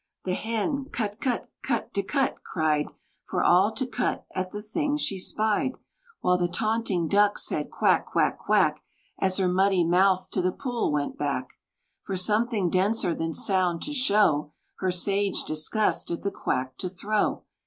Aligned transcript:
The 0.23 0.33
Hen, 0.33 0.85
"Cut, 0.85 1.19
cut, 1.21 1.47
cut 1.61 1.93
dah 1.93 2.01
cut!" 2.01 2.43
cried, 2.43 2.87
For 3.23 3.43
all 3.43 3.71
to 3.73 3.85
cut 3.85 4.25
at 4.33 4.49
the 4.51 4.59
thing 4.63 4.97
she 4.97 5.19
spied; 5.19 5.73
While 6.21 6.39
the 6.39 6.47
taunting 6.47 7.07
Duck 7.07 7.37
said, 7.37 7.69
"Quack, 7.69 8.07
quack, 8.07 8.39
quack!" 8.39 8.79
As 9.19 9.37
her 9.37 9.47
muddy 9.47 9.83
mouth 9.83 10.31
to 10.31 10.41
the 10.41 10.51
pool 10.51 10.91
went 10.91 11.19
back, 11.19 11.51
For 12.01 12.17
something 12.17 12.71
denser 12.71 13.13
than 13.13 13.35
sound, 13.35 13.83
to 13.83 13.93
show 13.93 14.53
Her 14.77 14.91
sage 14.91 15.43
disgust, 15.43 16.09
at 16.09 16.23
the 16.23 16.31
quack 16.31 16.79
to 16.79 16.89
throw. 16.89 17.43